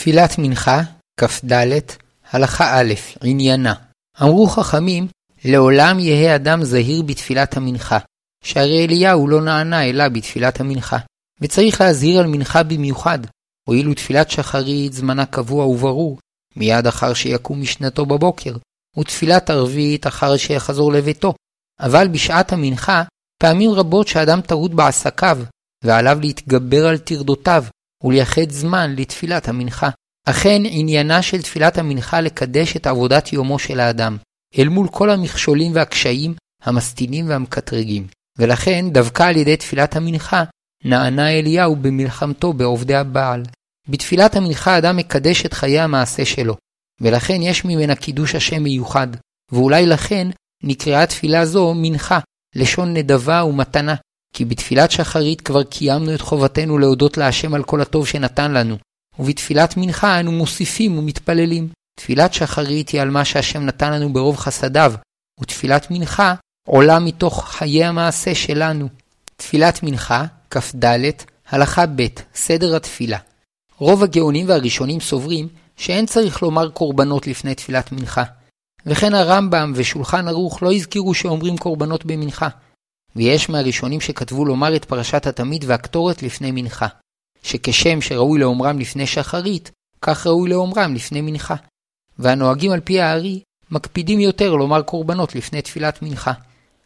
תפילת 0.00 0.38
מנחה, 0.38 0.80
כ"ד, 1.20 1.52
הלכה 2.30 2.80
א', 2.80 2.94
עניינה. 3.24 3.74
אמרו 4.22 4.46
חכמים, 4.46 5.06
לעולם 5.44 5.98
יהא 5.98 6.36
אדם 6.36 6.64
זהיר 6.64 7.02
בתפילת 7.02 7.56
המנחה, 7.56 7.98
שהרי 8.44 8.84
אליהו 8.84 9.28
לא 9.28 9.40
נענה 9.40 9.84
אלא 9.84 10.08
בתפילת 10.08 10.60
המנחה, 10.60 10.98
וצריך 11.40 11.80
להזהיר 11.80 12.20
על 12.20 12.26
מנחה 12.26 12.62
במיוחד, 12.62 13.18
הואיל 13.68 13.88
ותפילת 13.88 14.30
שחרית 14.30 14.92
זמנה 14.92 15.26
קבוע 15.26 15.66
וברור, 15.66 16.18
מיד 16.56 16.86
אחר 16.86 17.14
שיקום 17.14 17.60
משנתו 17.60 18.06
בבוקר, 18.06 18.56
ותפילת 18.98 19.50
ערבית 19.50 20.06
אחר 20.06 20.36
שיחזור 20.36 20.92
לביתו. 20.92 21.34
אבל 21.80 22.08
בשעת 22.08 22.52
המנחה, 22.52 23.02
פעמים 23.42 23.70
רבות 23.70 24.08
שאדם 24.08 24.40
טרוד 24.40 24.76
בעסקיו, 24.76 25.38
ועליו 25.84 26.18
להתגבר 26.20 26.86
על 26.86 26.98
טרדותיו, 26.98 27.64
ולייחד 28.04 28.50
זמן 28.50 28.94
לתפילת 28.96 29.48
המנחה. 29.48 29.90
אכן 30.26 30.62
עניינה 30.64 31.22
של 31.22 31.42
תפילת 31.42 31.78
המנחה 31.78 32.20
לקדש 32.20 32.76
את 32.76 32.86
עבודת 32.86 33.32
יומו 33.32 33.58
של 33.58 33.80
האדם, 33.80 34.16
אל 34.58 34.68
מול 34.68 34.88
כל 34.88 35.10
המכשולים 35.10 35.74
והקשיים, 35.74 36.34
המסטינים 36.62 37.28
והמקטרגים. 37.28 38.06
ולכן, 38.38 38.90
דווקא 38.92 39.22
על 39.22 39.36
ידי 39.36 39.56
תפילת 39.56 39.96
המנחה, 39.96 40.44
נענה 40.84 41.30
אליהו 41.30 41.76
במלחמתו 41.76 42.52
בעובדי 42.52 42.94
הבעל. 42.94 43.42
בתפילת 43.88 44.36
המנחה 44.36 44.78
אדם 44.78 44.96
מקדש 44.96 45.46
את 45.46 45.52
חיי 45.52 45.80
המעשה 45.80 46.24
שלו, 46.24 46.56
ולכן 47.00 47.42
יש 47.42 47.64
ממנה 47.64 47.94
קידוש 47.94 48.34
השם 48.34 48.62
מיוחד, 48.62 49.08
ואולי 49.52 49.86
לכן 49.86 50.28
נקראה 50.62 51.06
תפילה 51.06 51.46
זו 51.46 51.74
מנחה, 51.76 52.18
לשון 52.54 52.94
נדבה 52.94 53.44
ומתנה, 53.44 53.94
כי 54.32 54.44
בתפילת 54.44 54.90
שחרית 54.90 55.40
כבר 55.40 55.62
קיימנו 55.62 56.14
את 56.14 56.20
חובתנו 56.20 56.78
להודות 56.78 57.16
להשם 57.16 57.54
על 57.54 57.62
כל 57.62 57.80
הטוב 57.80 58.06
שנתן 58.06 58.52
לנו, 58.52 58.76
ובתפילת 59.18 59.76
מנחה 59.76 60.20
אנו 60.20 60.32
מוסיפים 60.32 60.98
ומתפללים. 60.98 61.68
תפילת 62.00 62.34
שחרית 62.34 62.88
היא 62.88 63.00
על 63.00 63.10
מה 63.10 63.24
שהשם 63.24 63.62
נתן 63.62 63.92
לנו 63.92 64.12
ברוב 64.12 64.36
חסדיו, 64.36 64.92
ותפילת 65.40 65.86
מנחה 65.90 66.34
עולה 66.68 66.98
מתוך 66.98 67.48
חיי 67.48 67.84
המעשה 67.84 68.34
שלנו. 68.34 68.88
תפילת 69.36 69.82
מנחה, 69.82 70.24
כ"ד, 70.50 70.84
הלכה 71.48 71.86
ב', 71.86 72.06
סדר 72.34 72.76
התפילה. 72.76 73.18
רוב 73.78 74.02
הגאונים 74.02 74.48
והראשונים 74.48 75.00
סוברים 75.00 75.48
שאין 75.76 76.06
צריך 76.06 76.42
לומר 76.42 76.70
קורבנות 76.70 77.26
לפני 77.26 77.54
תפילת 77.54 77.92
מנחה. 77.92 78.22
וכן 78.86 79.14
הרמב"ם 79.14 79.72
ושולחן 79.74 80.28
ערוך 80.28 80.62
לא 80.62 80.72
הזכירו 80.72 81.14
שאומרים 81.14 81.56
קורבנות 81.56 82.04
במנחה. 82.04 82.48
ויש 83.16 83.50
מהראשונים 83.50 84.00
שכתבו 84.00 84.44
לומר 84.44 84.76
את 84.76 84.84
פרשת 84.84 85.26
התמיד 85.26 85.64
והקטורת 85.66 86.22
לפני 86.22 86.50
מנחה. 86.50 86.86
שכשם 87.42 88.00
שראוי 88.00 88.40
לאומרם 88.40 88.78
לפני 88.78 89.06
שחרית, 89.06 89.70
כך 90.02 90.26
ראוי 90.26 90.50
לאומרם 90.50 90.94
לפני 90.94 91.20
מנחה. 91.20 91.54
והנוהגים 92.18 92.72
על 92.72 92.80
פי 92.80 93.00
הארי 93.00 93.40
מקפידים 93.70 94.20
יותר 94.20 94.54
לומר 94.54 94.82
קורבנות 94.82 95.34
לפני 95.34 95.62
תפילת 95.62 96.02
מנחה. 96.02 96.32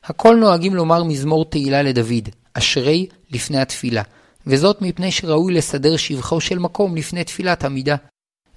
הכל 0.05 0.37
נוהגים 0.41 0.75
לומר 0.75 1.05
מזמור 1.05 1.45
תהילה 1.45 1.83
לדוד, 1.83 2.29
אשרי 2.55 3.07
לפני 3.31 3.61
התפילה, 3.61 4.03
וזאת 4.47 4.83
מפני 4.83 5.11
שראוי 5.11 5.55
לסדר 5.55 5.97
שבחו 5.97 6.41
של 6.41 6.59
מקום 6.59 6.97
לפני 6.97 7.25
תפילת 7.25 7.65
עמידה. 7.65 7.97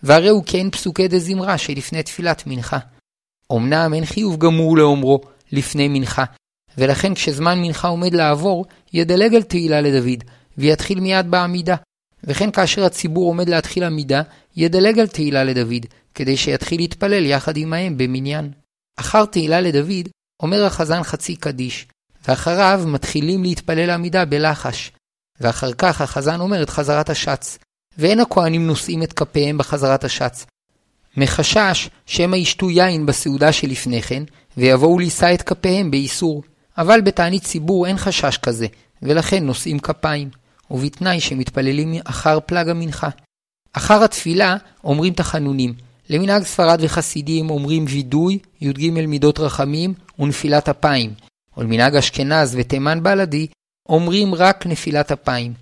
והרי 0.03 0.29
הוא 0.29 0.43
כן 0.45 0.69
פסוקי 0.69 1.07
דזמרה 1.07 1.57
שלפני 1.57 2.03
תפילת 2.03 2.43
מנחה. 2.47 2.77
אמנם 3.53 3.93
אין 3.93 4.05
חיוב 4.05 4.37
גמור 4.37 4.77
לאומרו 4.77 5.21
לפני 5.51 5.87
מנחה, 5.87 6.23
ולכן 6.77 7.13
כשזמן 7.13 7.59
מנחה 7.61 7.87
עומד 7.87 8.13
לעבור, 8.13 8.65
ידלג 8.93 9.35
על 9.35 9.43
תהילה 9.43 9.81
לדוד, 9.81 10.23
ויתחיל 10.57 10.99
מיד 10.99 11.31
בעמידה. 11.31 11.75
וכן 12.23 12.51
כאשר 12.51 12.85
הציבור 12.85 13.27
עומד 13.27 13.49
להתחיל 13.49 13.83
עמידה, 13.83 14.21
ידלג 14.55 14.99
על 14.99 15.07
תהילה 15.07 15.43
לדוד, 15.43 15.85
כדי 16.15 16.37
שיתחיל 16.37 16.81
להתפלל 16.81 17.25
יחד 17.25 17.57
עמהם 17.57 17.97
במניין. 17.97 18.51
אחר 18.99 19.25
תהילה 19.25 19.61
לדוד, 19.61 20.09
אומר 20.41 20.65
החזן 20.65 21.03
חצי 21.03 21.35
קדיש, 21.35 21.87
ואחריו 22.27 22.83
מתחילים 22.87 23.43
להתפלל 23.43 23.89
עמידה 23.89 24.25
בלחש. 24.25 24.91
ואחר 25.41 25.73
כך 25.73 26.01
החזן 26.01 26.39
אומר 26.39 26.63
את 26.63 26.69
חזרת 26.69 27.09
השץ, 27.09 27.57
ואין 27.97 28.19
הכהנים 28.19 28.67
נושאים 28.67 29.03
את 29.03 29.13
כפיהם 29.13 29.57
בחזרת 29.57 30.03
השץ. 30.03 30.45
מחשש 31.17 31.89
שמא 32.05 32.35
ישתו 32.35 32.69
יין 32.69 33.05
בסעודה 33.05 33.51
שלפני 33.51 34.01
כן, 34.01 34.23
ויבואו 34.57 34.99
לישא 34.99 35.33
את 35.33 35.41
כפיהם 35.41 35.91
באיסור. 35.91 36.43
אבל 36.77 37.01
בתענית 37.01 37.43
ציבור 37.43 37.87
אין 37.87 37.97
חשש 37.97 38.37
כזה, 38.37 38.67
ולכן 39.01 39.43
נושאים 39.45 39.79
כפיים, 39.79 40.29
ובתנאי 40.71 41.19
שמתפללים 41.19 41.93
אחר 42.05 42.39
פלג 42.45 42.69
המנחה. 42.69 43.09
אחר 43.73 44.03
התפילה 44.03 44.55
אומרים 44.83 45.13
תחנונים. 45.13 45.73
למנהג 46.09 46.43
ספרד 46.43 46.79
וחסידים 46.81 47.49
אומרים 47.49 47.85
וידוי, 47.87 48.39
י"ג 48.61 48.89
מידות 48.89 49.39
רחמים 49.39 49.93
ונפילת 50.19 50.69
אפיים. 50.69 51.13
ולמנהג 51.57 51.95
אשכנז 51.95 52.55
ותימן 52.59 53.03
בלדי 53.03 53.47
אומרים 53.89 54.35
רק 54.35 54.67
נפילת 54.67 55.11
אפיים. 55.11 55.53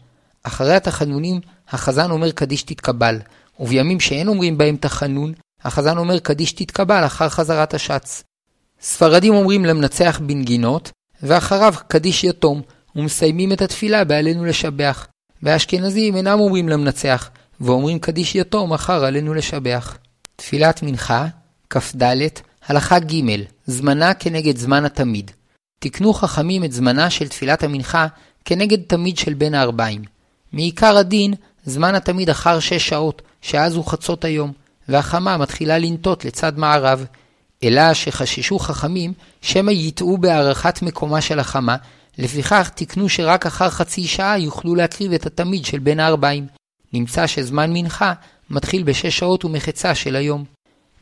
אחרי 0.43 0.75
התחנונים 0.75 1.41
החזן 1.69 2.11
אומר 2.11 2.31
קדיש 2.31 2.63
תתקבל, 2.63 3.19
ובימים 3.59 3.99
שאין 3.99 4.27
אומרים 4.27 4.57
בהם 4.57 4.77
תחנון, 4.77 5.33
החזן 5.63 5.97
אומר 5.97 6.19
קדיש 6.19 6.51
תתקבל 6.51 7.05
אחר 7.05 7.29
חזרת 7.29 7.73
השץ. 7.73 8.23
ספרדים 8.81 9.33
אומרים 9.33 9.65
למנצח 9.65 10.19
בנגינות, 10.23 10.91
ואחריו 11.23 11.73
קדיש 11.87 12.23
יתום, 12.23 12.61
ומסיימים 12.95 13.51
את 13.51 13.61
התפילה 13.61 14.03
בעלינו 14.03 14.45
לשבח. 14.45 15.07
והאשכנזים 15.43 16.15
אינם 16.15 16.39
אומרים 16.39 16.69
למנצח, 16.69 17.29
ואומרים 17.61 17.99
קדיש 17.99 18.35
יתום 18.35 18.73
אחר 18.73 19.05
עלינו 19.05 19.33
לשבח. 19.33 19.97
תפילת 20.35 20.83
מנחה, 20.83 21.27
כ"ד, 21.69 22.03
הלכה 22.67 22.99
ג' 22.99 23.43
זמנה 23.67 24.13
כנגד 24.13 24.57
זמן 24.57 24.85
התמיד. 24.85 25.31
תקנו 25.79 26.13
חכמים 26.13 26.63
את 26.63 26.71
זמנה 26.71 27.09
של 27.09 27.27
תפילת 27.27 27.63
המנחה 27.63 28.07
כנגד 28.45 28.77
תמיד 28.87 29.17
של 29.17 29.33
בין 29.33 29.53
הארבעים. 29.53 30.01
מעיקר 30.53 30.97
הדין, 30.97 31.33
זמן 31.65 31.95
התמיד 31.95 32.29
אחר 32.29 32.59
שש 32.59 32.89
שעות, 32.89 33.21
שאז 33.41 33.75
הוא 33.75 33.85
חצות 33.85 34.25
היום, 34.25 34.51
והחמה 34.89 35.37
מתחילה 35.37 35.77
לנטות 35.77 36.25
לצד 36.25 36.57
מערב. 36.57 37.05
אלא 37.63 37.93
שחששו 37.93 38.59
חכמים 38.59 39.13
שמא 39.41 39.71
יטעו 39.71 40.17
בהערכת 40.17 40.81
מקומה 40.81 41.21
של 41.21 41.39
החמה, 41.39 41.75
לפיכך 42.17 42.69
תקנו 42.75 43.09
שרק 43.09 43.45
אחר 43.45 43.69
חצי 43.69 44.07
שעה 44.07 44.39
יוכלו 44.39 44.75
להקריב 44.75 45.13
את 45.13 45.25
התמיד 45.25 45.65
של 45.65 45.79
בין 45.79 45.99
הארבעים. 45.99 46.47
נמצא 46.93 47.27
שזמן 47.27 47.73
מנחה 47.73 48.13
מתחיל 48.49 48.83
בשש 48.83 49.17
שעות 49.17 49.45
ומחצה 49.45 49.95
של 49.95 50.15
היום. 50.15 50.43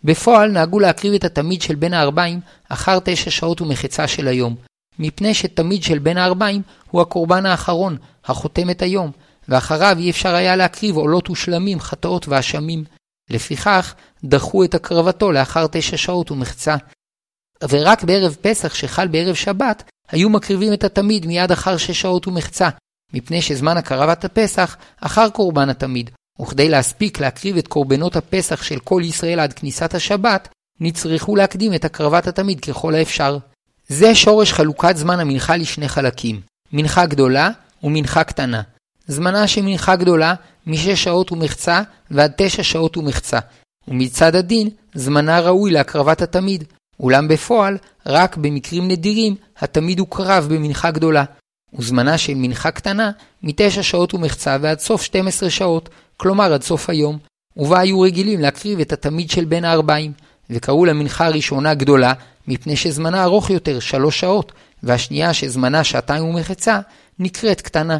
בפועל 0.03 0.52
נהגו 0.52 0.80
להקריב 0.80 1.14
את 1.14 1.24
התמיד 1.24 1.62
של 1.62 1.75
בין 1.75 1.94
הארבעים 1.94 2.40
אחר 2.70 3.00
תשע 3.03 3.31
שעות 3.31 3.62
ומחצה 3.62 4.08
של 4.08 4.28
היום, 4.28 4.56
מפני 5.00 5.34
שתמיד 5.34 5.84
של 5.84 6.00
בין 6.00 6.18
הארבעים 6.18 6.62
הוא 6.91 7.02
הקורבן 7.02 7.46
האחרון, 7.46 7.97
החותם 8.25 8.70
את 8.70 8.81
היום, 8.81 9.12
ואחריו 9.50 9.97
אי 10.00 10.09
אפשר 10.09 10.35
היה 10.35 10.56
להקריב 10.56 10.96
עולות 10.96 11.30
ושלמים, 11.30 11.80
חטאות 11.80 12.28
ואשמים. 12.28 12.84
לפיכך, 13.29 13.95
דחו 14.23 14.63
את 14.63 14.75
הקרבתו 14.75 15.31
לאחר 15.31 15.67
תשע 15.72 15.97
שעות 15.97 16.31
ומחצה. 16.31 16.75
ורק 17.69 18.03
בערב 18.03 18.38
פסח 18.41 18.73
שחל 18.73 19.07
בערב 19.07 19.35
שבת, 19.35 19.84
היו 20.11 20.29
מקריבים 20.29 20.73
את 20.73 20.84
התמיד 20.84 21.25
מיד 21.25 21.51
אחר 21.51 21.78
שש 21.78 22.01
שעות 22.01 22.28
ומחצה, 22.28 22.69
מפני 23.13 23.41
שזמן 23.41 23.78
הקרבת 23.78 24.25
הפסח 24.25 24.78
אחר 25.01 25.29
קורבן 25.29 25.69
התמיד, 25.69 26.09
וכדי 26.41 26.69
להספיק 26.69 27.19
להקריב 27.19 27.57
את 27.57 27.67
קורבנות 27.67 28.16
הפסח 28.16 28.63
של 28.63 28.79
כל 28.79 29.01
ישראל 29.06 29.40
עד 29.40 29.53
כניסת 29.53 29.94
השבת, 29.94 30.47
נצרכו 30.79 31.35
להקדים 31.35 31.73
את 31.73 31.85
הקרבת 31.85 32.28
התמיד 32.28 32.59
ככל 32.59 32.95
האפשר. 32.95 33.38
זה 33.88 34.16
שורש 34.16 34.53
חלוקת 34.53 34.97
זמן 34.97 35.19
המנחה 35.19 35.55
לשני 35.55 35.90
חלקים, 35.90 36.41
מנחה 36.73 37.05
גדולה 37.05 37.50
ומנחה 37.84 38.23
קטנה. 38.23 38.61
זמנה 39.08 39.47
של 39.47 39.62
מנחה 39.62 39.96
גדולה 39.96 40.34
משש 40.68 41.03
שעות 41.03 41.31
ומחצה 41.31 41.81
ועד 42.12 42.31
תשע 42.38 42.64
שעות 42.64 42.97
ומחצה, 42.97 43.40
ומצד 43.88 44.35
הדין 44.35 44.70
זמנה 44.94 45.40
ראוי 45.40 45.72
להקרבת 45.72 46.22
התמיד, 46.22 46.64
אולם 47.00 47.28
בפועל, 47.28 47.78
רק 48.05 48.38
במקרים 48.38 48.88
נדירים, 48.88 49.35
התמיד 49.58 50.00
הוא 50.00 50.08
קרב 50.09 50.47
במנחה 50.50 50.91
גדולה, 50.91 51.23
וזמנה 51.73 52.17
של 52.17 52.34
מנחה 52.35 52.72
קטנה 52.72 53.11
מתשע 53.44 53.84
שעות 53.84 54.14
ומחצה 54.14 54.58
ועד 54.61 54.79
סוף 54.79 55.02
12 55.02 55.49
שעות, 55.49 55.90
כלומר 56.17 56.53
עד 56.53 56.64
סוף 56.64 56.90
היום, 56.90 57.17
ובה 57.58 57.79
היו 57.79 58.02
רגילים 58.02 58.40
להקריב 58.40 58.79
את 58.79 58.94
התמיד 58.94 59.29
של 59.29 59.46
בין 59.46 59.66
הארבעים, 59.66 60.11
וקראו 60.49 60.85
למנחה 60.85 61.26
הראשונה 61.26 61.73
גדולה, 61.73 62.14
מפני 62.47 62.76
שזמנה 62.76 63.23
ארוך 63.23 63.49
יותר, 63.49 63.79
שלוש 63.79 64.20
שעות, 64.20 64.52
והשנייה 64.84 65.34
שזמנה 65.34 65.84
שעתיים 65.84 66.23
ומחצה, 66.26 66.79
נקראת 67.20 67.61
קטנה. 67.61 67.97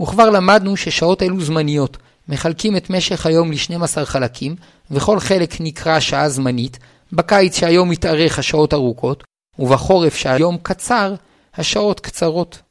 וכבר 0.00 0.30
למדנו 0.30 0.76
ששעות 0.76 1.22
אלו 1.22 1.40
זמניות, 1.40 1.96
מחלקים 2.28 2.76
את 2.76 2.90
משך 2.90 3.26
היום 3.26 3.52
ל-12 3.52 4.04
חלקים, 4.04 4.56
וכל 4.90 5.20
חלק 5.20 5.54
נקרא 5.60 6.00
שעה 6.00 6.28
זמנית, 6.28 6.78
בקיץ 7.12 7.58
שהיום 7.58 7.90
מתארך 7.90 8.38
השעות 8.38 8.74
ארוכות, 8.74 9.24
ובחורף 9.58 10.14
שהיום 10.16 10.58
קצר, 10.62 11.14
השעות 11.54 12.00
קצרות. 12.00 12.62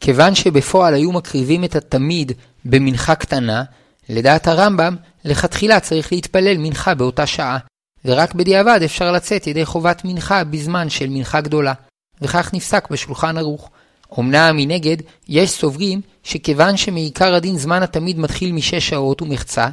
כיוון 0.00 0.34
שבפועל 0.34 0.94
היו 0.94 1.12
מקריבים 1.12 1.64
את 1.64 1.76
התמיד 1.76 2.32
במנחה 2.64 3.14
קטנה, 3.14 3.64
לדעת 4.08 4.46
הרמב"ם, 4.46 4.96
לכתחילה 5.24 5.80
צריך 5.80 6.12
להתפלל 6.12 6.58
מנחה 6.58 6.94
באותה 6.94 7.26
שעה, 7.26 7.58
ורק 8.04 8.34
בדיעבד 8.34 8.80
אפשר 8.84 9.12
לצאת 9.12 9.46
ידי 9.46 9.64
חובת 9.64 10.02
מנחה 10.04 10.44
בזמן 10.44 10.90
של 10.90 11.08
מנחה 11.08 11.40
גדולה, 11.40 11.72
וכך 12.20 12.54
נפסק 12.54 12.90
בשולחן 12.90 13.38
ערוך. 13.38 13.70
אמנם 14.18 14.56
מנגד, 14.56 14.96
יש 15.28 15.50
סוברים 15.50 16.00
שכיוון 16.24 16.76
שמעיקר 16.76 17.34
הדין 17.34 17.58
זמן 17.58 17.82
התמיד 17.82 18.18
מתחיל 18.18 18.52
משש 18.52 18.88
שעות 18.88 19.22
ומחצה, 19.22 19.68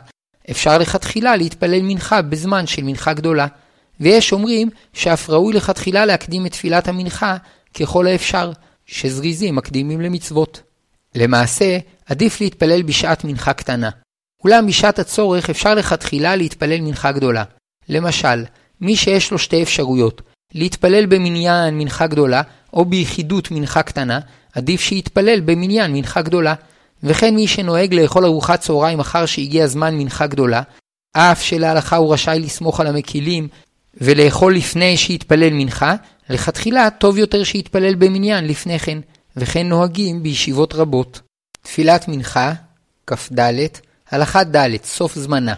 אפשר 0.51 0.77
לכתחילה 0.77 1.35
להתפלל 1.35 1.81
מנחה 1.81 2.21
בזמן 2.21 2.67
של 2.67 2.83
מנחה 2.83 3.13
גדולה. 3.13 3.47
ויש 3.99 4.33
אומרים 4.33 4.69
שאף 4.93 5.29
ראוי 5.29 5.53
לכתחילה 5.53 6.05
להקדים 6.05 6.45
את 6.45 6.51
תפילת 6.51 6.87
המנחה 6.87 7.37
ככל 7.73 8.07
האפשר, 8.07 8.51
שזריזים 8.85 9.55
מקדימים 9.55 10.01
למצוות. 10.01 10.61
למעשה, 11.15 11.77
עדיף 12.05 12.41
להתפלל 12.41 12.81
בשעת 12.81 13.23
מנחה 13.23 13.53
קטנה. 13.53 13.89
אולם 14.43 14.67
בשעת 14.67 14.99
הצורך 14.99 15.49
אפשר 15.49 15.75
לכתחילה 15.75 16.35
להתפלל 16.35 16.81
מנחה 16.81 17.11
גדולה. 17.11 17.43
למשל, 17.89 18.45
מי 18.81 18.95
שיש 18.95 19.31
לו 19.31 19.39
שתי 19.39 19.63
אפשרויות, 19.63 20.21
להתפלל 20.53 21.05
במניין 21.05 21.77
מנחה 21.77 22.07
גדולה, 22.07 22.41
או 22.73 22.85
ביחידות 22.85 23.51
מנחה 23.51 23.83
קטנה, 23.83 24.19
עדיף 24.53 24.81
שיתפלל 24.81 25.39
במניין 25.39 25.93
מנחה 25.93 26.21
גדולה. 26.21 26.53
וכן 27.03 27.35
מי 27.35 27.47
שנוהג 27.47 27.93
לאכול 27.93 28.25
ארוחת 28.25 28.59
צהריים 28.59 28.99
אחר 28.99 29.25
שהגיע 29.25 29.67
זמן 29.67 29.95
מנחה 29.95 30.27
גדולה, 30.27 30.61
אף 31.13 31.41
שלהלכה 31.41 31.95
הוא 31.95 32.13
רשאי 32.13 32.39
לסמוך 32.39 32.79
על 32.79 32.87
המקילים 32.87 33.47
ולאכול 33.97 34.55
לפני 34.55 34.97
שיתפלל 34.97 35.53
מנחה, 35.53 35.95
לכתחילה 36.29 36.89
טוב 36.89 37.17
יותר 37.17 37.43
שיתפלל 37.43 37.95
במניין 37.95 38.47
לפני 38.47 38.79
כן, 38.79 38.97
וכן 39.37 39.67
נוהגים 39.67 40.23
בישיבות 40.23 40.75
רבות. 40.75 41.21
תפילת 41.61 42.07
מנחה, 42.07 42.53
כ"ד, 43.07 43.39
הלכה 44.11 44.43
ד', 44.43 44.83
סוף 44.83 45.15
זמנה. 45.15 45.53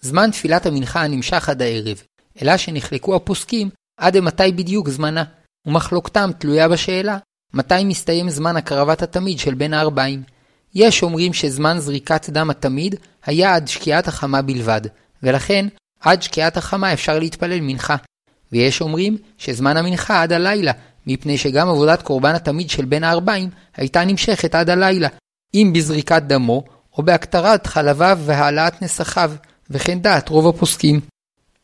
זמן 0.00 0.30
תפילת 0.30 0.66
המנחה 0.66 1.08
נמשך 1.08 1.48
עד 1.48 1.62
הערב, 1.62 2.02
אלא 2.42 2.56
שנחלקו 2.56 3.16
הפוסקים 3.16 3.70
עד 3.96 4.20
מתי 4.20 4.52
בדיוק 4.52 4.88
זמנה, 4.88 5.24
ומחלוקתם 5.66 6.30
תלויה 6.38 6.68
בשאלה 6.68 7.18
מתי 7.54 7.84
מסתיים 7.84 8.30
זמן 8.30 8.56
הקרבת 8.56 9.02
התמיד 9.02 9.38
של 9.38 9.54
בין 9.54 9.74
הארבעים. 9.74 10.22
יש 10.74 11.02
אומרים 11.02 11.32
שזמן 11.32 11.78
זריקת 11.78 12.30
דם 12.30 12.50
התמיד 12.50 12.94
היה 13.26 13.54
עד 13.54 13.68
שקיעת 13.68 14.08
החמה 14.08 14.42
בלבד, 14.42 14.80
ולכן 15.22 15.66
עד 16.00 16.22
שקיעת 16.22 16.56
החמה 16.56 16.92
אפשר 16.92 17.18
להתפלל 17.18 17.60
מנחה. 17.60 17.96
ויש 18.52 18.80
אומרים 18.80 19.16
שזמן 19.38 19.76
המנחה 19.76 20.22
עד 20.22 20.32
הלילה, 20.32 20.72
מפני 21.06 21.38
שגם 21.38 21.68
עבודת 21.68 22.02
קורבן 22.02 22.34
התמיד 22.34 22.70
של 22.70 22.84
בין 22.84 23.04
הארבעים 23.04 23.50
הייתה 23.76 24.04
נמשכת 24.04 24.54
עד 24.54 24.70
הלילה, 24.70 25.08
אם 25.54 25.72
בזריקת 25.74 26.22
דמו, 26.22 26.64
או 26.98 27.02
בהקטרת 27.02 27.66
חלביו 27.66 28.18
והעלאת 28.24 28.82
נסחיו, 28.82 29.32
וכן 29.70 30.00
דעת 30.00 30.28
רוב 30.28 30.48
הפוסקים. 30.48 31.00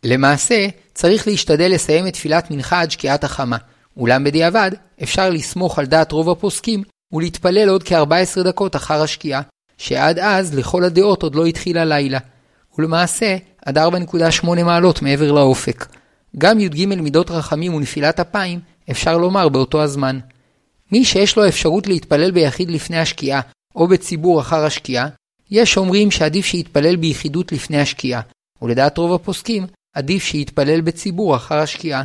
למעשה, 0.05 0.67
צריך 0.95 1.27
להשתדל 1.29 1.71
לסיים 1.75 2.07
את 2.07 2.13
תפילת 2.13 2.51
מנחה 2.51 2.81
עד 2.81 2.91
שקיעת 2.91 3.25
החמה, 3.25 3.57
אולם 3.99 4.25
בדיעבד, 4.25 4.71
אפשר 5.03 5.31
לסמוך 5.31 5.79
על 5.79 5.87
דעת 5.87 6.13
רוב 6.13 6.31
הפוסקים 6.31 6.83
ולהתפלל 7.13 7.69
עוד 7.69 7.83
כ-14 7.83 8.43
דקות 8.45 8.77
אחר 8.77 9.03
השקיעה, 9.03 9.43
שעד 9.79 10.19
אז 10.19 10.55
לכל 10.55 10.85
הדעות 10.85 11.23
עוד 11.23 11.35
לא 11.35 11.47
התחיל 11.47 11.79
הלילה. 11.79 12.19
ולמעשה, 12.79 13.37
עד 13.65 13.79
4.8 13.79 14.47
מעלות 14.65 15.03
מעבר 15.03 15.33
לאופק. 15.33 15.87
גם 16.39 16.61
י"ג 16.61 16.87
מידות 16.87 17.31
רחמים 17.31 17.75
ונפילת 17.75 18.21
אפיים 18.21 18.61
אפשר 18.91 19.19
לומר 19.19 19.49
באותו 19.49 19.83
הזמן. 19.83 20.19
מי 20.93 21.05
שיש 21.05 21.37
לו 21.37 21.49
אפשרות 21.49 21.87
להתפלל 21.87 22.31
ביחיד 22.31 22.71
לפני 22.71 22.99
השקיעה, 22.99 23.41
או 23.75 23.89
בציבור 23.89 24.41
אחר 24.41 24.65
השקיעה, 24.65 25.09
יש 25.51 25.77
אומרים 25.77 26.11
שעדיף 26.11 26.47
שיתפלל 26.47 26.97
ביחידות 26.97 27.53
לפני 27.53 27.81
השקיעה, 27.81 28.21
ולדעת 28.63 28.99
רוב 28.99 29.15
הפוסקים, 29.15 29.67
עדיף 29.97 30.25
שיתפלל 30.25 30.81
בציבור 30.81 31.37
אחר 31.37 31.59
השקיעה. 31.59 32.03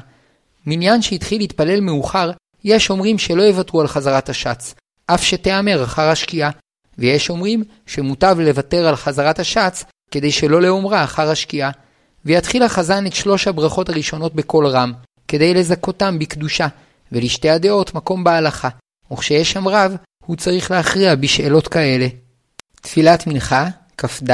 מניין 0.67 1.01
שהתחיל 1.01 1.41
להתפלל 1.41 1.79
מאוחר, 1.79 2.31
יש 2.63 2.89
אומרים 2.89 3.17
שלא 3.17 3.41
יוותרו 3.41 3.81
על 3.81 3.87
חזרת 3.87 4.29
השץ, 4.29 4.73
אף 5.05 5.23
שתיאמר 5.23 5.83
אחר 5.83 6.09
השקיעה, 6.09 6.51
ויש 6.97 7.29
אומרים 7.29 7.63
שמוטב 7.85 8.37
לוותר 8.39 8.87
על 8.87 8.95
חזרת 8.95 9.39
השץ 9.39 9.83
כדי 10.11 10.31
שלא 10.31 10.61
לאומרה 10.61 11.03
אחר 11.03 11.29
השקיעה, 11.29 11.71
ויתחיל 12.25 12.63
החזן 12.63 13.07
את 13.07 13.13
שלוש 13.13 13.47
הברכות 13.47 13.89
הראשונות 13.89 14.35
בקול 14.35 14.67
רם, 14.67 14.93
כדי 15.27 15.53
לזכותם 15.53 16.19
בקדושה, 16.19 16.67
ולשתי 17.11 17.49
הדעות 17.49 17.93
מקום 17.93 18.23
בהלכה, 18.23 18.69
וכשיש 19.11 19.51
שם 19.51 19.67
רב, 19.67 19.95
הוא 20.25 20.35
צריך 20.35 20.71
להכריע 20.71 21.15
בשאלות 21.15 21.67
כאלה. 21.67 22.07
תפילת 22.81 23.27
מנחה, 23.27 23.67
כ"ד, 23.97 24.31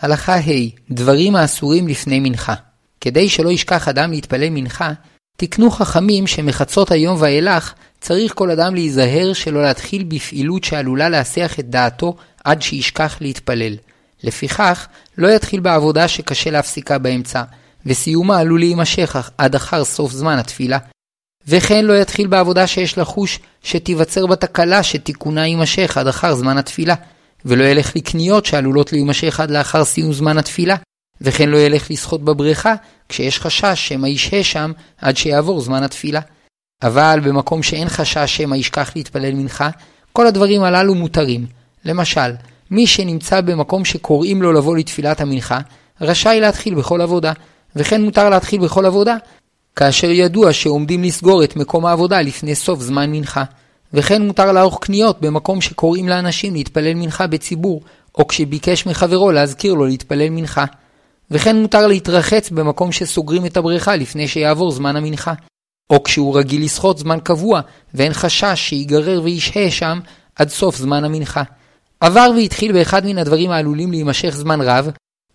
הלכה 0.00 0.36
ה' 0.36 0.70
דברים 0.90 1.36
האסורים 1.36 1.88
לפני 1.88 2.20
מנחה. 2.20 2.54
כדי 3.00 3.28
שלא 3.28 3.50
ישכח 3.50 3.88
אדם 3.88 4.10
להתפלל 4.10 4.50
מנחה, 4.50 4.92
תקנו 5.36 5.70
חכמים 5.70 6.26
שמחצות 6.26 6.90
היום 6.90 7.16
ואילך 7.20 7.74
צריך 8.00 8.34
כל 8.34 8.50
אדם 8.50 8.74
להיזהר 8.74 9.32
שלא 9.32 9.62
להתחיל 9.62 10.04
בפעילות 10.04 10.64
שעלולה 10.64 11.08
להסיח 11.08 11.60
את 11.60 11.70
דעתו 11.70 12.16
עד 12.44 12.62
שישכח 12.62 13.16
להתפלל. 13.20 13.76
לפיכך, 14.22 14.86
לא 15.18 15.28
יתחיל 15.28 15.60
בעבודה 15.60 16.08
שקשה 16.08 16.50
להפסיקה 16.50 16.98
באמצע, 16.98 17.42
וסיומה 17.86 18.38
עלול 18.38 18.60
להימשך 18.60 19.30
עד 19.38 19.54
אחר 19.54 19.84
סוף 19.84 20.12
זמן 20.12 20.38
התפילה. 20.38 20.78
וכן 21.48 21.84
לא 21.84 21.92
יתחיל 21.92 22.26
בעבודה 22.26 22.66
שיש 22.66 22.98
לחוש 22.98 23.38
שתיווצר 23.62 24.26
בה 24.26 24.36
תקלה 24.36 24.82
שתיקונה 24.82 25.46
יימשך 25.46 25.96
עד 25.96 26.06
אחר 26.06 26.34
זמן 26.34 26.58
התפילה, 26.58 26.94
ולא 27.44 27.64
ילך 27.64 27.96
לקניות 27.96 28.46
שעלולות 28.46 28.92
להימשך 28.92 29.40
עד 29.40 29.50
לאחר 29.50 29.84
סיום 29.84 30.12
זמן 30.12 30.38
התפילה, 30.38 30.76
וכן 31.20 31.48
לא 31.48 31.56
ילך 31.56 31.90
לשחות 31.90 32.22
בבריכה 32.22 32.74
כשיש 33.08 33.40
חשש 33.40 33.88
שמא 33.88 34.06
ישהה 34.06 34.44
שם 34.44 34.72
עד 35.00 35.16
שיעבור 35.16 35.60
זמן 35.60 35.82
התפילה. 35.82 36.20
אבל 36.82 37.20
במקום 37.24 37.62
שאין 37.62 37.88
חשש 37.88 38.36
שמא 38.36 38.54
ישכח 38.54 38.92
להתפלל 38.96 39.34
מנחה, 39.34 39.70
כל 40.12 40.26
הדברים 40.26 40.62
הללו 40.62 40.94
מותרים. 40.94 41.46
למשל, 41.84 42.30
מי 42.70 42.86
שנמצא 42.86 43.40
במקום 43.40 43.84
שקוראים 43.84 44.42
לו 44.42 44.52
לבוא 44.52 44.76
לתפילת 44.76 45.20
המנחה, 45.20 45.58
רשאי 46.00 46.40
להתחיל 46.40 46.74
בכל 46.74 47.00
עבודה, 47.00 47.32
וכן 47.76 48.02
מותר 48.02 48.30
להתחיל 48.30 48.60
בכל 48.60 48.86
עבודה, 48.86 49.16
כאשר 49.76 50.10
ידוע 50.10 50.52
שעומדים 50.52 51.02
לסגור 51.02 51.44
את 51.44 51.56
מקום 51.56 51.86
העבודה 51.86 52.20
לפני 52.20 52.54
סוף 52.54 52.80
זמן 52.80 53.10
מנחה. 53.10 53.44
וכן 53.94 54.22
מותר 54.22 54.52
לערוך 54.52 54.78
קניות 54.82 55.20
במקום 55.20 55.60
שקוראים 55.60 56.08
לאנשים 56.08 56.54
להתפלל 56.54 56.94
מנחה 56.94 57.26
בציבור, 57.26 57.82
או 58.14 58.26
כשביקש 58.26 58.86
מחברו 58.86 59.32
להזכיר 59.32 59.74
לו 59.74 59.86
להתפלל 59.86 60.30
מנחה. 60.30 60.64
וכן 61.30 61.56
מותר 61.56 61.86
להתרחץ 61.86 62.50
במקום 62.50 62.92
שסוגרים 62.92 63.46
את 63.46 63.56
הבריכה 63.56 63.96
לפני 63.96 64.28
שיעבור 64.28 64.70
זמן 64.70 64.96
המנחה. 64.96 65.32
או 65.90 66.02
כשהוא 66.02 66.38
רגיל 66.38 66.64
לשחות 66.64 66.98
זמן 66.98 67.18
קבוע, 67.22 67.60
ואין 67.94 68.12
חשש 68.12 68.54
שיגרר 68.56 69.20
וישהה 69.24 69.70
שם 69.70 70.00
עד 70.36 70.48
סוף 70.48 70.76
זמן 70.76 71.04
המנחה. 71.04 71.42
עבר 72.00 72.30
והתחיל 72.36 72.72
באחד 72.72 73.06
מן 73.06 73.18
הדברים 73.18 73.50
העלולים 73.50 73.90
להימשך 73.90 74.30
זמן 74.36 74.60
רב, 74.60 74.90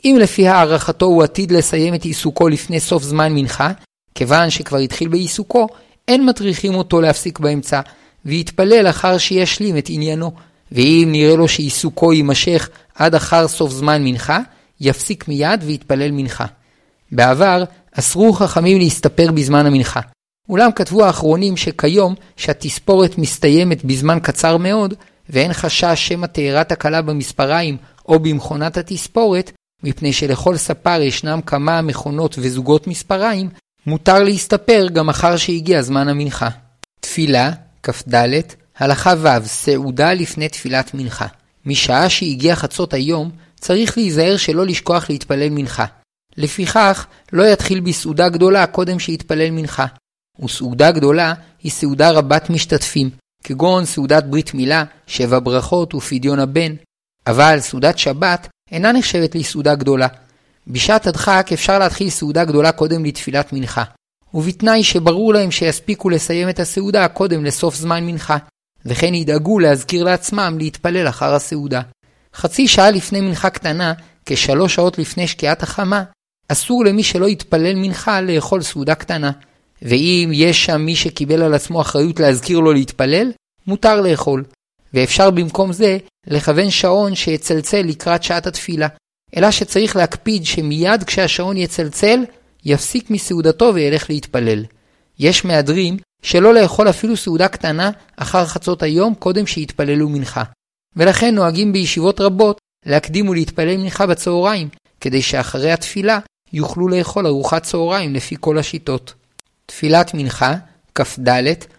אם 0.05 0.17
לפי 0.19 0.47
הערכתו 0.47 1.05
הוא 1.05 1.23
עתיד 1.23 1.51
לסיים 1.51 1.93
את 1.93 2.03
עיסוקו 2.03 2.47
לפני 2.47 2.79
סוף 2.79 3.03
זמן 3.03 3.33
מנחה, 3.33 3.71
כיוון 4.15 4.49
שכבר 4.49 4.77
התחיל 4.77 5.07
בעיסוקו, 5.07 5.67
אין 6.07 6.25
מטריחים 6.25 6.75
אותו 6.75 7.01
להפסיק 7.01 7.39
באמצע, 7.39 7.81
ויתפלל 8.25 8.87
אחר 8.89 9.17
שישלים 9.17 9.77
את 9.77 9.85
עניינו, 9.89 10.31
ואם 10.71 11.09
נראה 11.11 11.35
לו 11.35 11.47
שעיסוקו 11.47 12.13
יימשך 12.13 12.69
עד 12.95 13.15
אחר 13.15 13.47
סוף 13.47 13.71
זמן 13.71 14.03
מנחה, 14.03 14.39
יפסיק 14.81 15.27
מיד 15.27 15.63
ויתפלל 15.65 16.11
מנחה. 16.11 16.45
בעבר 17.11 17.63
אסרו 17.91 18.33
חכמים 18.33 18.77
להסתפר 18.77 19.31
בזמן 19.31 19.65
המנחה. 19.65 19.99
אולם 20.49 20.71
כתבו 20.71 21.05
האחרונים 21.05 21.57
שכיום, 21.57 22.15
שהתספורת 22.37 23.17
מסתיימת 23.17 23.85
בזמן 23.85 24.17
קצר 24.23 24.57
מאוד, 24.57 24.93
ואין 25.29 25.53
חשש 25.53 26.07
שמא 26.07 26.25
תארה 26.25 26.63
תקלה 26.63 27.01
במספריים 27.01 27.77
או 28.07 28.19
במכונת 28.19 28.77
התספורת, 28.77 29.51
מפני 29.83 30.13
שלכל 30.13 30.57
ספר 30.57 31.01
ישנם 31.01 31.39
כמה 31.45 31.81
מכונות 31.81 32.35
וזוגות 32.39 32.87
מספריים, 32.87 33.49
מותר 33.85 34.23
להסתפר 34.23 34.87
גם 34.93 35.09
אחר 35.09 35.37
שהגיע 35.37 35.81
זמן 35.81 36.07
המנחה. 36.07 36.49
תפילה, 36.99 37.51
כ"ד, 37.83 38.15
הלכה 38.77 39.13
ו', 39.17 39.45
סעודה 39.45 40.13
לפני 40.13 40.49
תפילת 40.49 40.93
מנחה. 40.93 41.27
משעה 41.65 42.09
שהגיע 42.09 42.55
חצות 42.55 42.93
היום, 42.93 43.31
צריך 43.61 43.97
להיזהר 43.97 44.37
שלא 44.37 44.65
לשכוח 44.65 45.09
להתפלל 45.09 45.49
מנחה. 45.49 45.85
לפיכך, 46.37 47.07
לא 47.33 47.43
יתחיל 47.43 47.79
בסעודה 47.79 48.29
גדולה 48.29 48.67
קודם 48.67 48.99
שיתפלל 48.99 49.51
מנחה. 49.51 49.85
וסעודה 50.43 50.91
גדולה 50.91 51.33
היא 51.63 51.71
סעודה 51.71 52.11
רבת 52.11 52.49
משתתפים, 52.49 53.09
כגון 53.43 53.85
סעודת 53.85 54.23
ברית 54.23 54.53
מילה, 54.53 54.83
שבע 55.07 55.39
ברכות 55.39 55.93
ופדיון 55.95 56.39
הבן. 56.39 56.75
אבל 57.27 57.59
סעודת 57.59 57.97
שבת 57.97 58.47
אינה 58.71 58.91
נחשבת 58.91 59.35
לסעודה 59.35 59.75
גדולה. 59.75 60.07
בשעת 60.67 61.07
הדחק 61.07 61.49
אפשר 61.53 61.79
להתחיל 61.79 62.09
סעודה 62.09 62.45
גדולה 62.45 62.71
קודם 62.71 63.05
לתפילת 63.05 63.53
מנחה, 63.53 63.83
ובתנאי 64.33 64.83
שברור 64.83 65.33
להם 65.33 65.51
שיספיקו 65.51 66.09
לסיים 66.09 66.49
את 66.49 66.59
הסעודה 66.59 67.07
קודם 67.07 67.45
לסוף 67.45 67.75
זמן 67.75 68.03
מנחה, 68.05 68.37
וכן 68.85 69.13
ידאגו 69.13 69.59
להזכיר 69.59 70.03
לעצמם 70.03 70.55
להתפלל 70.59 71.07
אחר 71.07 71.33
הסעודה. 71.33 71.81
חצי 72.35 72.67
שעה 72.67 72.91
לפני 72.91 73.21
מנחה 73.21 73.49
קטנה, 73.49 73.93
כשלוש 74.25 74.75
שעות 74.75 74.97
לפני 74.97 75.27
שקיעת 75.27 75.63
החמה, 75.63 76.03
אסור 76.47 76.85
למי 76.85 77.03
שלא 77.03 77.29
יתפלל 77.29 77.75
מנחה 77.75 78.21
לאכול 78.21 78.61
סעודה 78.61 78.95
קטנה. 78.95 79.31
ואם 79.81 80.31
יש 80.33 80.65
שם 80.65 80.81
מי 80.81 80.95
שקיבל 80.95 81.41
על 81.41 81.53
עצמו 81.53 81.81
אחריות 81.81 82.19
להזכיר 82.19 82.59
לו 82.59 82.73
להתפלל, 82.73 83.31
מותר 83.67 84.01
לאכול. 84.01 84.43
ואפשר 84.93 85.31
במקום 85.31 85.73
זה 85.73 85.97
לכוון 86.27 86.69
שעון 86.69 87.15
שיצלצל 87.15 87.81
לקראת 87.81 88.23
שעת 88.23 88.47
התפילה. 88.47 88.87
אלא 89.37 89.51
שצריך 89.51 89.95
להקפיד 89.95 90.45
שמיד 90.45 91.03
כשהשעון 91.03 91.57
יצלצל, 91.57 92.23
יפסיק 92.65 93.09
מסעודתו 93.09 93.71
וילך 93.73 94.09
להתפלל. 94.09 94.65
יש 95.19 95.45
מהדרים 95.45 95.97
שלא 96.21 96.53
לאכול 96.53 96.89
אפילו 96.89 97.17
סעודה 97.17 97.47
קטנה 97.47 97.91
אחר 98.15 98.45
חצות 98.45 98.83
היום 98.83 99.15
קודם 99.15 99.47
שיתפללו 99.47 100.09
מנחה. 100.09 100.43
ולכן 100.95 101.35
נוהגים 101.35 101.73
בישיבות 101.73 102.21
רבות 102.21 102.57
להקדים 102.85 103.29
ולהתפלל 103.29 103.77
מנחה 103.77 104.05
בצהריים, 104.05 104.69
כדי 105.01 105.21
שאחרי 105.21 105.71
התפילה 105.71 106.19
יוכלו 106.53 106.87
לאכול 106.87 107.27
ארוחת 107.27 107.63
צהריים 107.63 108.15
לפי 108.15 108.35
כל 108.39 108.57
השיטות. 108.57 109.13
תפילת 109.65 110.13
מנחה, 110.13 110.55
כ"ד, 110.95 111.29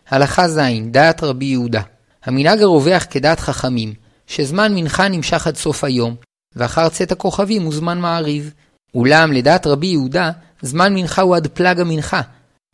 הלכה 0.08 0.48
ז', 0.48 0.60
דעת 0.90 1.22
רבי 1.22 1.44
יהודה. 1.44 1.82
המנהג 2.24 2.62
הרווח 2.62 3.06
כדעת 3.10 3.40
חכמים, 3.40 3.94
שזמן 4.26 4.74
מנחה 4.74 5.08
נמשך 5.08 5.46
עד 5.46 5.56
סוף 5.56 5.84
היום, 5.84 6.14
ואחר 6.56 6.88
צאת 6.88 7.12
הכוכבים 7.12 7.62
הוא 7.62 7.74
זמן 7.74 7.98
מעריב. 7.98 8.52
אולם 8.94 9.32
לדעת 9.32 9.66
רבי 9.66 9.86
יהודה, 9.86 10.30
זמן 10.62 10.94
מנחה 10.94 11.22
הוא 11.22 11.36
עד 11.36 11.46
פלג 11.46 11.80
המנחה. 11.80 12.20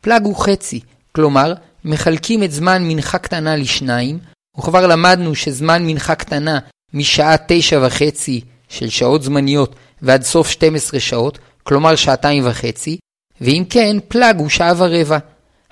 פלג 0.03 0.25
הוא 0.25 0.37
חצי, 0.37 0.81
כלומר, 1.13 1.55
מחלקים 1.85 2.43
את 2.43 2.53
זמן 2.53 2.83
מנחה 2.89 3.19
קטנה 3.19 3.57
לשניים, 3.57 4.19
וכבר 4.59 4.87
למדנו 4.87 5.35
שזמן 5.35 5.87
מנחה 5.87 6.15
קטנה 6.15 6.59
משעה 6.95 7.37
תשע 7.49 7.81
וחצי 7.87 8.41
של 8.69 8.89
שעות 8.89 9.23
זמניות 9.23 9.75
ועד 10.03 10.23
סוף 10.23 10.49
12 10.49 11.01
שעות, 11.01 11.39
כלומר 11.63 11.97
שעתיים 11.97 12.47
וחצי, 12.47 12.99
ואם 13.41 13.65
כן, 13.71 13.97
פלג 14.09 14.39
הוא 14.39 14.49
שעה 14.49 14.73
ורבע. 14.77 15.19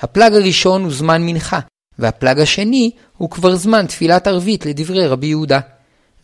הפלג 0.01 0.33
הראשון 0.35 0.83
הוא 0.83 0.93
זמן 0.93 1.23
מנחה, 1.23 1.61
והפלג 1.99 2.41
השני 2.41 2.91
הוא 3.17 3.31
כבר 3.31 3.57
זמן 3.57 3.87
תפילת 3.87 4.27
ערבית 4.27 4.67
לדברי 4.67 5.07
רבי 5.07 5.27
יהודה. 5.27 5.61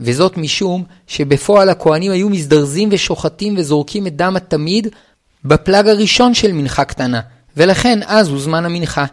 וזאת 0.00 0.36
משום 0.36 0.84
שבפועל 1.06 1.68
הכהנים 1.68 2.12
היו 2.12 2.28
מזדרזים 2.28 2.88
ושוחטים 2.92 3.54
וזורקים 3.58 4.06
את 4.06 4.16
דם 4.16 4.36
התמיד 4.36 4.88
בפלג 5.44 5.88
הראשון 5.88 6.34
של 6.34 6.52
מנחה 6.52 6.84
קטנה, 6.84 7.20
ולכן 7.56 7.98
אז 8.06 8.28
הוא 8.28 8.40
זמן 8.40 8.64
המנחה. 8.64 9.04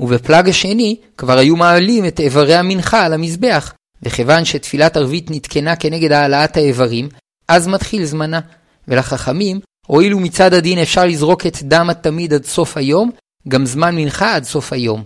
ובפלג 0.00 0.48
השני 0.48 0.96
כבר 1.16 1.38
היו 1.38 1.56
מעלים 1.56 2.06
את 2.06 2.20
איברי 2.20 2.54
המנחה 2.54 3.04
על 3.04 3.12
המזבח, 3.12 3.72
וכיוון 4.02 4.44
שתפילת 4.44 4.96
ערבית 4.96 5.30
נתקנה 5.30 5.76
כנגד 5.76 6.12
העלאת 6.12 6.56
האיברים, 6.56 7.08
אז 7.48 7.68
מתחיל 7.68 8.04
זמנה. 8.04 8.40
ולחכמים, 8.88 9.60
הואיל 9.86 10.14
ומצד 10.14 10.54
הדין 10.54 10.78
אפשר 10.78 11.04
לזרוק 11.04 11.46
את 11.46 11.62
דם 11.62 11.90
התמיד 11.90 12.34
עד 12.34 12.44
סוף 12.44 12.76
היום, 12.76 13.10
גם 13.48 13.66
זמן 13.66 13.96
מנחה 13.96 14.34
עד 14.34 14.44
סוף 14.44 14.72
היום. 14.72 15.04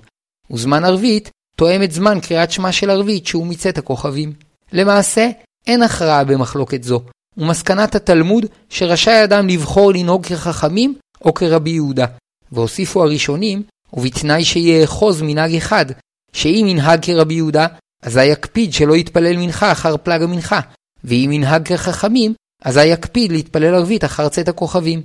וזמן 0.51 0.85
ערבית 0.85 1.31
תואם 1.57 1.83
את 1.83 1.93
זמן 1.93 2.21
קריאת 2.21 2.51
שמע 2.51 2.73
של 2.73 2.91
ערבית 2.91 3.27
שהוא 3.27 3.47
מצאת 3.47 3.79
הכוכבים. 3.79 4.33
למעשה, 4.73 5.31
אין 5.67 5.83
הכרעה 5.83 6.25
במחלוקת 6.25 6.83
זו, 6.83 7.03
ומסקנת 7.37 7.95
התלמוד 7.95 8.47
שרשאי 8.69 9.25
אדם 9.25 9.49
לבחור 9.49 9.93
לנהוג 9.93 10.27
כחכמים 10.27 10.95
או 11.25 11.35
כרבי 11.35 11.71
יהודה. 11.71 12.07
והוסיפו 12.53 13.03
הראשונים, 13.03 13.63
ובתנאי 13.93 14.45
שיאחוז 14.45 15.23
מנהג 15.23 15.55
אחד, 15.55 15.87
שאם 16.33 16.67
ינהג 16.69 16.99
כרבי 17.03 17.35
יהודה, 17.35 17.67
אזי 18.03 18.25
יקפיד 18.25 18.73
שלא 18.73 18.97
יתפלל 18.97 19.37
מנחה 19.37 19.73
אחר 19.73 19.97
פלג 19.97 20.23
המנחה, 20.23 20.61
ואם 21.05 21.31
ינהג 21.33 21.69
כחכמים, 21.69 22.35
אזי 22.65 22.87
יקפיד 22.87 23.33
להתפלל 23.33 23.75
ערבית 23.75 24.05
אחר 24.05 24.29
צאת 24.29 24.49
הכוכבים. 24.49 25.03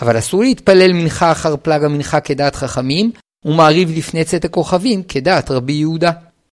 אבל 0.00 0.18
אסור 0.18 0.42
להתפלל 0.42 0.92
מנחה 0.92 1.32
אחר 1.32 1.56
פלג 1.56 1.84
המנחה 1.84 2.20
כדעת 2.20 2.56
חכמים, 2.56 3.10
ומעריב 3.44 3.90
לפני 3.96 4.24
צאת 4.24 4.44
הכוכבים 4.44 5.02
כדעת 5.02 5.50
רבי 5.50 5.72
יהודה. 5.72 6.10